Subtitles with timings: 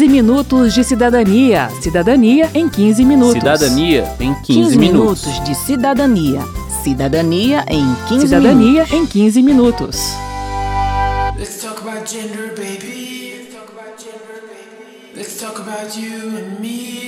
[0.00, 1.68] 15 minutos de cidadania.
[1.82, 3.34] Cidadania em 15 minutos.
[3.34, 5.26] Cidadania em 15, 15 minutos.
[5.26, 6.40] minutos de cidadania.
[6.82, 10.00] Cidadania em 15 Cidadania em 15 minutos.
[11.36, 13.44] Let's talk about gender, baby.
[13.44, 15.14] Let's talk about gender, baby.
[15.14, 16.99] Let's talk about you and me.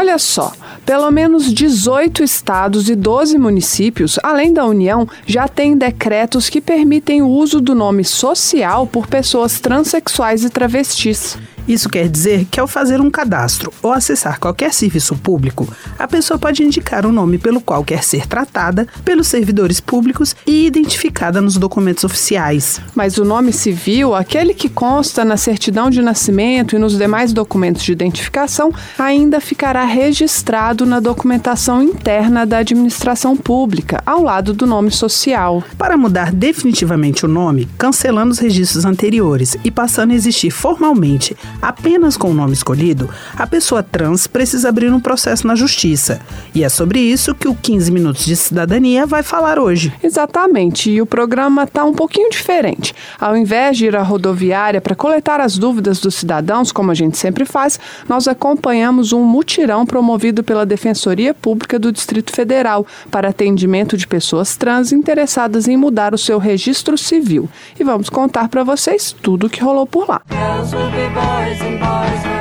[0.00, 0.54] Olha só,
[0.86, 7.20] pelo menos 18 estados e 12 municípios, além da União, já têm decretos que permitem
[7.20, 11.36] o uso do nome social por pessoas transexuais e travestis.
[11.70, 16.36] Isso quer dizer que ao fazer um cadastro ou acessar qualquer serviço público, a pessoa
[16.36, 21.56] pode indicar o nome pelo qual quer ser tratada pelos servidores públicos e identificada nos
[21.56, 22.80] documentos oficiais.
[22.92, 27.84] Mas o nome civil, aquele que consta na certidão de nascimento e nos demais documentos
[27.84, 34.90] de identificação, ainda ficará registrado na documentação interna da administração pública, ao lado do nome
[34.90, 35.62] social.
[35.78, 42.16] Para mudar definitivamente o nome, cancelando os registros anteriores e passando a existir formalmente apenas
[42.16, 46.20] com o nome escolhido, a pessoa trans precisa abrir um processo na justiça.
[46.54, 49.92] E é sobre isso que o 15 Minutos de Cidadania vai falar hoje.
[50.02, 52.94] Exatamente, e o programa está um pouquinho diferente.
[53.18, 57.18] Ao invés de ir à rodoviária para coletar as dúvidas dos cidadãos, como a gente
[57.18, 63.96] sempre faz, nós acompanhamos um mutirão promovido pela Defensoria Pública do Distrito Federal para atendimento
[63.96, 67.48] de pessoas trans interessadas em mudar o seu registro civil.
[67.78, 70.20] E vamos contar para vocês tudo o que rolou por lá.
[70.30, 72.39] Girls will be boys and boys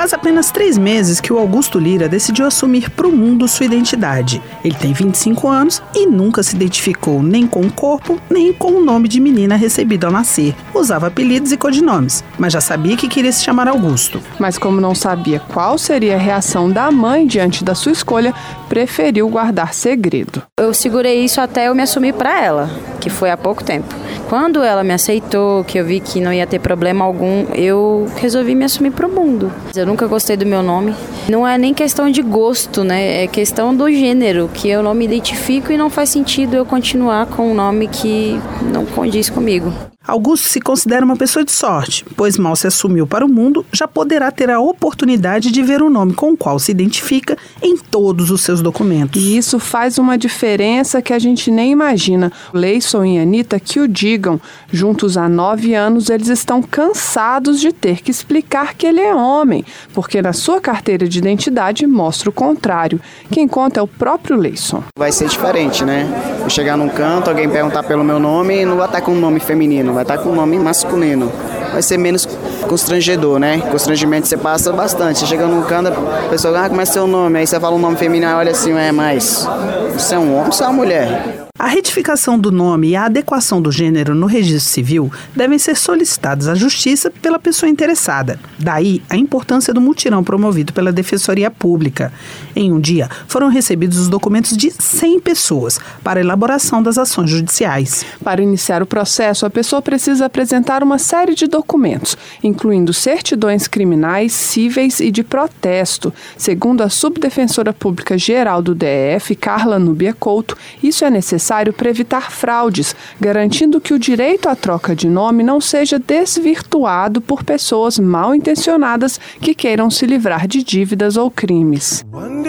[0.00, 4.40] Faz apenas três meses que o Augusto Lira decidiu assumir para o mundo sua identidade.
[4.64, 8.82] Ele tem 25 anos e nunca se identificou nem com o corpo, nem com o
[8.82, 10.54] nome de menina recebido ao nascer.
[10.72, 14.22] Usava apelidos e codinomes, mas já sabia que queria se chamar Augusto.
[14.38, 18.32] Mas como não sabia qual seria a reação da mãe diante da sua escolha,
[18.70, 20.42] preferiu guardar segredo.
[20.58, 22.70] Eu segurei isso até eu me assumir para ela,
[23.02, 23.94] que foi há pouco tempo.
[24.30, 28.54] Quando ela me aceitou, que eu vi que não ia ter problema algum, eu resolvi
[28.54, 29.52] me assumir pro mundo.
[29.74, 30.94] Eu nunca gostei do meu nome.
[31.28, 33.24] Não é nem questão de gosto, né?
[33.24, 37.26] É questão do gênero, que eu não me identifico e não faz sentido eu continuar
[37.26, 38.40] com um nome que
[38.72, 39.72] não condiz comigo.
[40.10, 43.86] Augusto se considera uma pessoa de sorte, pois mal se assumiu para o mundo, já
[43.86, 48.30] poderá ter a oportunidade de ver o nome com o qual se identifica em todos
[48.30, 49.22] os seus documentos.
[49.22, 52.32] E isso faz uma diferença que a gente nem imagina.
[52.52, 54.40] Leison e Anitta que o digam.
[54.72, 59.64] Juntos há nove anos, eles estão cansados de ter que explicar que ele é homem,
[59.94, 63.00] porque na sua carteira de identidade mostra o contrário.
[63.30, 64.82] Quem conta é o próprio Leison.
[64.98, 66.06] Vai ser diferente, né?
[66.42, 69.38] Eu chegar num canto, alguém perguntar pelo meu nome, não vai estar com um nome
[69.38, 71.30] feminino, vai estar com um nome masculino.
[71.72, 72.26] Vai ser menos
[72.68, 73.60] constrangedor, né?
[73.70, 75.18] Constrangimento você passa bastante.
[75.18, 77.38] Você chega num canto, a pessoa, ah, como é seu nome?
[77.38, 79.46] Aí você fala um nome feminino, olha assim, é, mas
[79.92, 81.49] você é um homem ou você é uma mulher?
[81.60, 86.48] A retificação do nome e a adequação do gênero no registro civil devem ser solicitados
[86.48, 88.40] à Justiça pela pessoa interessada.
[88.58, 92.10] Daí a importância do mutirão promovido pela Defensoria Pública.
[92.56, 98.06] Em um dia, foram recebidos os documentos de 100 pessoas para elaboração das ações judiciais.
[98.24, 104.32] Para iniciar o processo, a pessoa precisa apresentar uma série de documentos, incluindo certidões criminais,
[104.32, 106.10] cíveis e de protesto.
[106.38, 112.30] Segundo a Subdefensora Pública Geral do DF, Carla Núbia Couto, isso é necessário para evitar
[112.30, 118.32] fraudes, garantindo que o direito à troca de nome não seja desvirtuado por pessoas mal
[118.34, 122.04] intencionadas que queiram se livrar de dívidas ou crimes.
[122.12, 122.42] One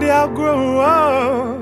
[0.00, 1.60] day I'll grow up.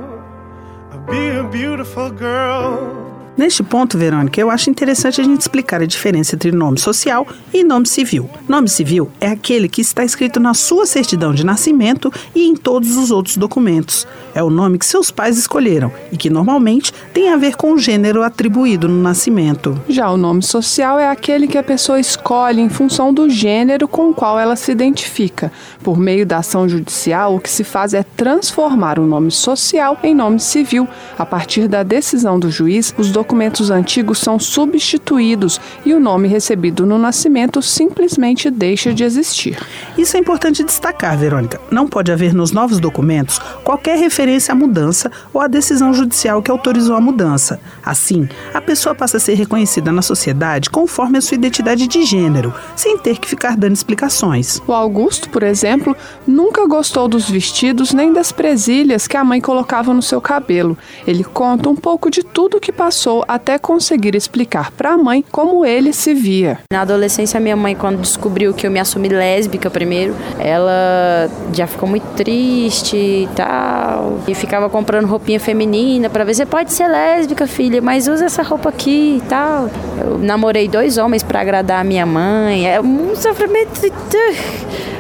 [0.91, 3.08] I'll be a beautiful girl.
[3.39, 7.63] Neste ponto, Verônica, eu acho interessante a gente explicar a diferença entre nome social e
[7.63, 8.29] nome civil.
[8.49, 12.97] Nome civil é aquele que está escrito na sua certidão de nascimento e em todos
[12.97, 14.09] os outros documentos.
[14.39, 17.77] É o nome que seus pais escolheram e que normalmente tem a ver com o
[17.77, 19.77] gênero atribuído no nascimento.
[19.89, 24.11] Já o nome social é aquele que a pessoa escolhe em função do gênero com
[24.11, 25.51] o qual ela se identifica.
[25.83, 30.15] Por meio da ação judicial, o que se faz é transformar o nome social em
[30.15, 30.87] nome civil.
[31.19, 36.87] A partir da decisão do juiz, os documentos antigos são substituídos e o nome recebido
[36.87, 39.59] no nascimento simplesmente deixa de existir.
[39.97, 41.61] Isso é importante destacar, Verônica.
[41.73, 46.51] Não pode haver nos novos documentos qualquer referência à mudança ou à decisão judicial que
[46.51, 47.61] autorizou a mudança.
[47.85, 52.53] Assim, a pessoa passa a ser reconhecida na sociedade conforme a sua identidade de gênero,
[52.77, 54.61] sem ter que ficar dando explicações.
[54.67, 55.97] O Augusto, por exemplo,
[56.27, 60.77] nunca gostou dos vestidos nem das presilhas que a mãe colocava no seu cabelo.
[61.07, 64.99] Ele conta um pouco de tudo o que passou passou até conseguir explicar para a
[64.99, 66.59] mãe como ele se via.
[66.73, 71.89] Na adolescência, minha mãe, quando descobriu que eu me assumi lésbica primeiro, ela já ficou
[71.89, 74.18] muito triste e tal.
[74.27, 78.43] E ficava comprando roupinha feminina para ver se pode ser lésbica, filha, mas usa essa
[78.43, 79.69] roupa aqui e tal.
[80.01, 82.69] Eu namorei dois homens para agradar a minha mãe.
[82.69, 83.81] É um sofrimento.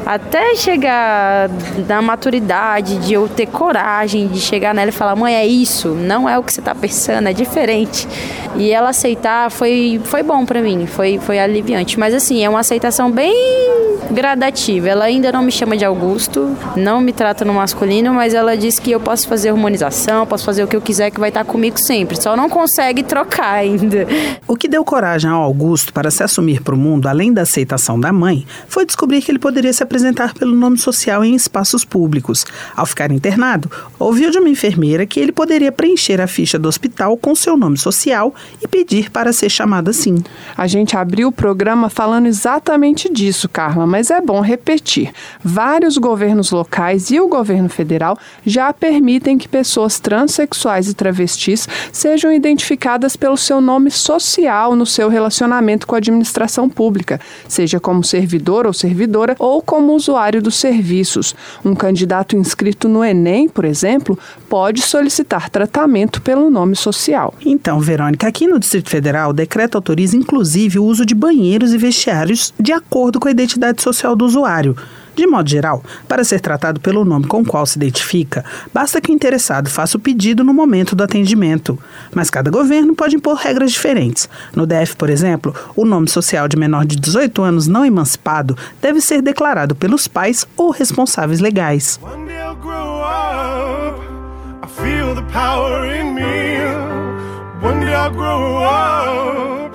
[0.08, 1.50] Até chegar
[1.86, 6.26] na maturidade de eu ter coragem de chegar nela e falar: mãe, é isso, não
[6.26, 8.08] é o que você tá pensando, é diferente.
[8.56, 12.00] E ela aceitar foi, foi bom para mim, foi, foi aliviante.
[12.00, 13.34] Mas assim, é uma aceitação bem
[14.10, 14.88] gradativa.
[14.88, 18.78] Ela ainda não me chama de Augusto, não me trata no masculino, mas ela diz
[18.78, 21.78] que eu posso fazer hormonização, posso fazer o que eu quiser, que vai estar comigo
[21.78, 22.18] sempre.
[22.20, 24.06] Só não consegue trocar ainda.
[24.46, 28.00] O que deu coragem ao Augusto para se assumir para o mundo, além da aceitação
[28.00, 29.97] da mãe, foi descobrir que ele poderia se apresentar
[30.34, 32.44] pelo nome social em espaços públicos.
[32.76, 37.16] Ao ficar internado, ouviu de uma enfermeira que ele poderia preencher a ficha do hospital
[37.16, 40.22] com seu nome social e pedir para ser chamado assim.
[40.56, 45.12] A gente abriu o programa falando exatamente disso, Carla, mas é bom repetir.
[45.42, 52.32] Vários governos locais e o governo federal já permitem que pessoas transexuais e travestis sejam
[52.32, 58.66] identificadas pelo seu nome social no seu relacionamento com a administração pública, seja como servidor
[58.66, 61.34] ou servidora ou como usuário dos serviços.
[61.64, 64.18] Um candidato inscrito no Enem, por exemplo,
[64.48, 67.34] pode solicitar tratamento pelo nome social.
[67.44, 71.78] Então, Verônica, aqui no Distrito Federal, o decreto autoriza inclusive o uso de banheiros e
[71.78, 74.76] vestiários de acordo com a identidade social do usuário.
[75.18, 79.10] De modo geral, para ser tratado pelo nome com o qual se identifica, basta que
[79.10, 81.76] o interessado faça o pedido no momento do atendimento.
[82.14, 84.28] Mas cada governo pode impor regras diferentes.
[84.54, 89.00] No DF, por exemplo, o nome social de menor de 18 anos não emancipado deve
[89.00, 91.98] ser declarado pelos pais ou responsáveis legais.
[92.00, 92.38] One day
[97.92, 99.72] I'll grow up.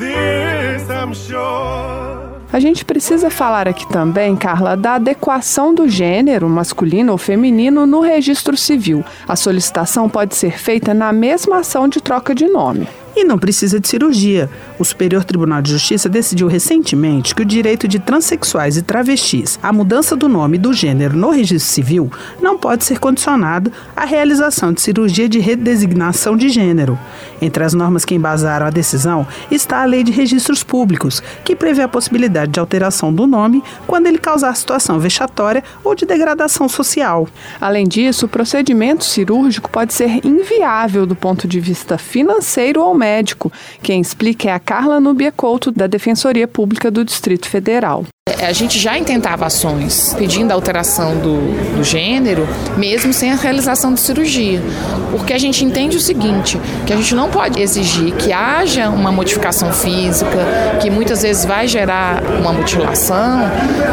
[0.00, 2.19] This I'm sure.
[2.52, 8.00] A gente precisa falar aqui também, Carla, da adequação do gênero, masculino ou feminino, no
[8.00, 9.04] registro civil.
[9.28, 12.88] A solicitação pode ser feita na mesma ação de troca de nome.
[13.16, 14.48] E não precisa de cirurgia.
[14.78, 19.72] O Superior Tribunal de Justiça decidiu recentemente que o direito de transexuais e travestis à
[19.72, 22.10] mudança do nome e do gênero no registro civil
[22.40, 26.98] não pode ser condicionado à realização de cirurgia de redesignação de gênero.
[27.42, 31.82] Entre as normas que embasaram a decisão está a Lei de Registros Públicos, que prevê
[31.82, 37.28] a possibilidade de alteração do nome quando ele causar situação vexatória ou de degradação social.
[37.60, 43.50] Além disso, o procedimento cirúrgico pode ser inviável do ponto de vista financeiro ou médico.
[43.82, 48.04] Quem explica é a Carla Nubia Couto, da Defensoria Pública do Distrito Federal.
[48.42, 53.94] A gente já intentava ações pedindo a alteração do, do gênero, mesmo sem a realização
[53.94, 54.62] de cirurgia.
[55.10, 59.10] Porque a gente entende o seguinte, que a gente não pode exigir que haja uma
[59.10, 63.50] modificação física, que muitas vezes vai gerar uma mutilação,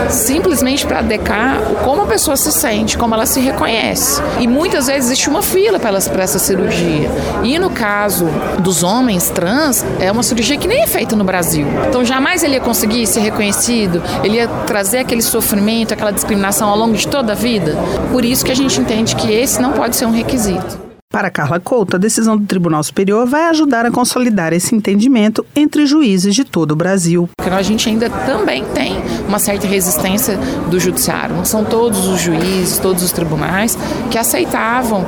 [0.09, 4.21] simplesmente para adequar como a pessoa se sente, como ela se reconhece.
[4.39, 7.09] E muitas vezes existe uma fila para essa cirurgia.
[7.43, 8.27] E no caso
[8.59, 11.67] dos homens trans, é uma cirurgia que nem é feita no Brasil.
[11.87, 16.77] Então jamais ele ia conseguir ser reconhecido, ele ia trazer aquele sofrimento, aquela discriminação ao
[16.77, 17.75] longo de toda a vida.
[18.11, 20.86] Por isso que a gente entende que esse não pode ser um requisito.
[21.17, 25.87] Para Carla Couto, a decisão do Tribunal Superior vai ajudar a consolidar esse entendimento entre
[25.87, 27.27] juízes de todo o Brasil.
[27.35, 28.97] Porque a gente ainda também tem
[29.27, 30.37] uma certa resistência
[30.69, 31.35] do judiciário.
[31.35, 33.75] Não são todos os juízes, todos os tribunais
[34.11, 35.03] que aceitavam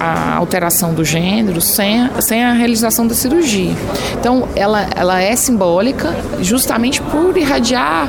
[0.00, 3.70] a, a alteração do gênero sem, a- sem a realização da cirurgia.
[4.18, 8.08] Então, ela, ela é simbólica justamente por irradiar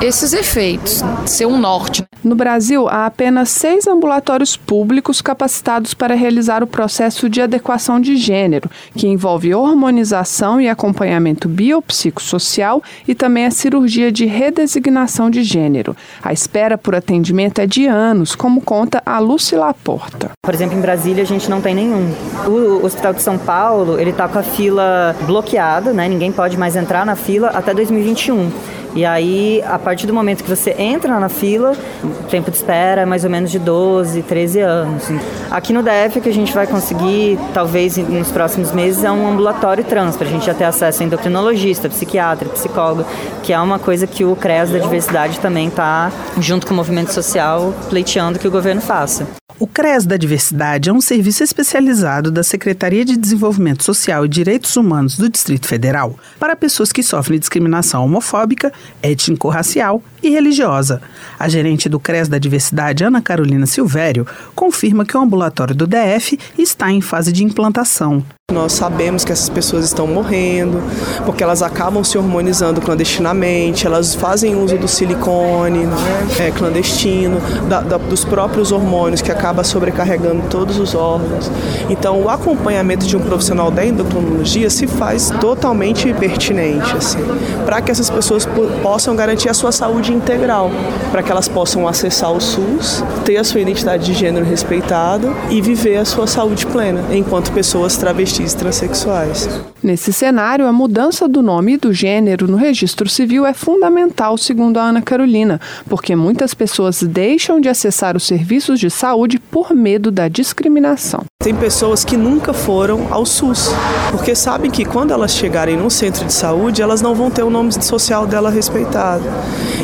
[0.00, 2.02] esses efeitos, ser um norte.
[2.02, 2.08] né?
[2.24, 8.16] No Brasil, há apenas seis ambulatórios públicos capacitados para realizar o processo de adequação de
[8.16, 15.94] gênero, que envolve hormonização e acompanhamento biopsicossocial e também a cirurgia de redesignação de gênero.
[16.22, 20.30] A espera por atendimento é de anos, como conta a Lucy Laporta.
[20.42, 22.14] Por exemplo, em Brasília a gente não tem nenhum.
[22.46, 26.08] O Hospital de São Paulo, ele tá com a fila bloqueada, né?
[26.08, 28.50] Ninguém pode mais entrar na fila até 2021.
[28.94, 33.02] E aí, a partir do momento que você entra na fila, o tempo de espera
[33.02, 35.04] é mais ou menos de 12, 13 anos.
[35.50, 39.84] Aqui no DF, que a gente vai conseguir, talvez nos próximos meses, é um ambulatório
[39.84, 43.04] trans, para a gente já ter acesso a endocrinologista, psiquiatra, psicólogo,
[43.42, 47.12] que é uma coisa que o CREAS da diversidade também está, junto com o movimento
[47.12, 49.39] social, pleiteando que o governo faça.
[49.60, 54.74] O CRES da Diversidade é um serviço especializado da Secretaria de Desenvolvimento Social e Direitos
[54.74, 61.02] Humanos do Distrito Federal para pessoas que sofrem discriminação homofóbica, étnico-racial e religiosa.
[61.38, 66.38] A gerente do CRES da Diversidade, Ana Carolina Silvério, confirma que o ambulatório do DF
[66.56, 68.24] está em fase de implantação.
[68.50, 70.82] Nós sabemos que essas pessoas estão morrendo,
[71.24, 75.96] porque elas acabam se hormonizando clandestinamente, elas fazem uso do silicone né,
[76.38, 81.50] é, clandestino, da, da, dos próprios hormônios, que acaba sobrecarregando todos os órgãos.
[81.88, 87.18] Então, o acompanhamento de um profissional da endocrinologia se faz totalmente pertinente, assim,
[87.64, 88.48] para que essas pessoas
[88.82, 90.70] possam garantir a sua saúde integral,
[91.10, 95.60] para que elas possam acessar o SUS, ter a sua identidade de gênero respeitada e
[95.60, 99.48] viver a sua saúde plena, enquanto pessoas travestis transexuais.
[99.82, 104.78] Nesse cenário, a mudança do nome e do gênero no registro civil é fundamental, segundo
[104.78, 110.10] a Ana Carolina, porque muitas pessoas deixam de acessar os serviços de saúde por medo
[110.10, 111.24] da discriminação.
[111.42, 113.70] Tem pessoas que nunca foram ao SUS,
[114.10, 117.48] porque sabem que quando elas chegarem num centro de saúde, elas não vão ter o
[117.48, 119.24] nome social dela respeitado.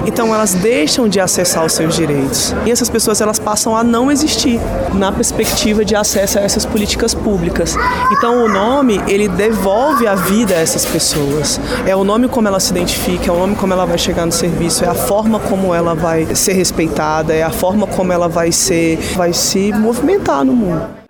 [0.06, 2.54] Então elas deixam de acessar os seus direitos.
[2.66, 4.60] E essas pessoas elas passam a não existir
[4.92, 7.74] na perspectiva de acesso a essas políticas públicas.
[8.12, 11.60] Então o nome, ele devolve a vida a essas pessoas.
[11.84, 14.32] É o nome como ela se identifica, é o nome como ela vai chegar no
[14.32, 18.52] serviço, é a forma como ela vai ser respeitada, é a forma como ela vai
[18.52, 21.05] ser, vai se movimentar no mundo.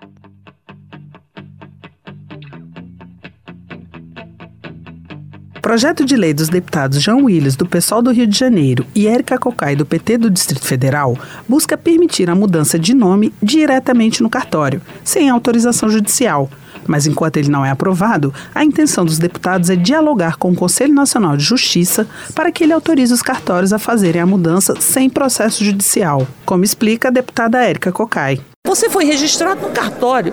[5.66, 9.36] Projeto de lei dos deputados João Willis, do PSOL do Rio de Janeiro, e Érica
[9.36, 11.18] Cocai, do PT do Distrito Federal,
[11.48, 16.48] busca permitir a mudança de nome diretamente no cartório, sem autorização judicial.
[16.86, 20.94] Mas enquanto ele não é aprovado, a intenção dos deputados é dialogar com o Conselho
[20.94, 25.64] Nacional de Justiça para que ele autorize os cartórios a fazerem a mudança sem processo
[25.64, 28.40] judicial, como explica a deputada Érica Cocai.
[28.66, 30.32] Você foi registrado no cartório.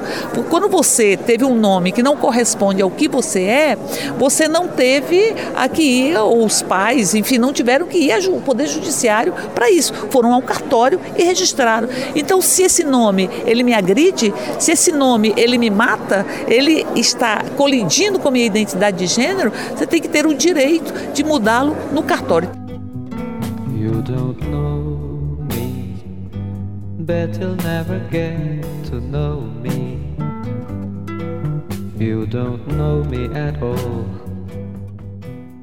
[0.49, 3.77] Quando você teve um nome que não corresponde ao que você é,
[4.17, 8.41] você não teve a que ir, ou os pais, enfim, não tiveram que ir ao
[8.41, 9.93] Poder Judiciário para isso.
[10.09, 11.87] Foram ao cartório e registraram.
[12.15, 17.43] Então, se esse nome ele me agride, se esse nome ele me mata, ele está
[17.55, 21.77] colidindo com a minha identidade de gênero, você tem que ter o direito de mudá-lo
[21.91, 22.49] no cartório.
[23.75, 24.62] You don't know
[27.05, 29.99] bet you'll never get to know me.
[31.99, 34.05] You don't know me at all.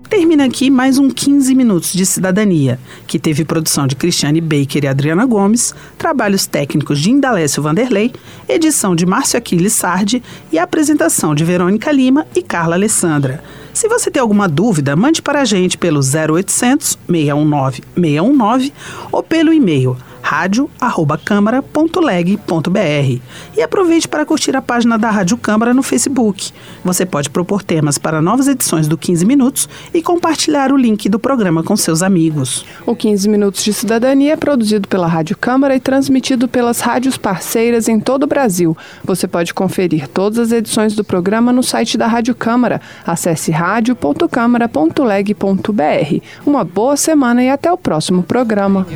[0.08, 4.88] Termina aqui mais um 15 minutos de cidadania, que teve produção de Cristiane Baker e
[4.88, 8.12] Adriana Gomes, trabalhos técnicos de Indalécio Vanderlei,
[8.48, 13.42] edição de Márcio Aquiles Sardi e apresentação de Verônica Lima e Carla Alessandra.
[13.72, 18.72] Se você tem alguma dúvida, mande para a gente pelo 0800 619 619
[19.12, 19.96] ou pelo e-mail
[20.30, 23.20] radio@câmara.leg.br.
[23.56, 26.52] E aproveite para curtir a página da Rádio Câmara no Facebook.
[26.84, 31.18] Você pode propor temas para novas edições do 15 Minutos e compartilhar o link do
[31.18, 32.64] programa com seus amigos.
[32.86, 37.88] O 15 Minutos de Cidadania é produzido pela Rádio Câmara e transmitido pelas rádios parceiras
[37.88, 38.76] em todo o Brasil.
[39.02, 42.80] Você pode conferir todas as edições do programa no site da Rádio Câmara.
[43.04, 46.22] Acesse radio.câmara.leg.br.
[46.46, 48.86] Uma boa semana e até o próximo programa.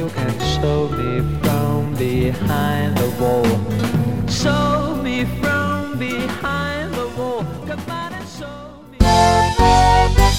[0.60, 3.44] Show me from behind the wall.
[4.28, 7.44] Show me from behind the wall.
[7.66, 8.98] Come on and show me.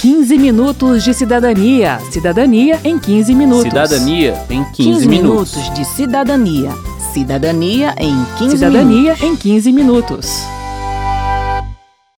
[0.01, 1.99] 15 minutos de cidadania.
[2.11, 3.63] Cidadania em 15 minutos.
[3.63, 5.55] Cidadania em 15, 15 minutos.
[5.55, 6.71] minutos de cidadania.
[7.13, 10.44] Cidadania em 15 Cidadania em 15 minutos.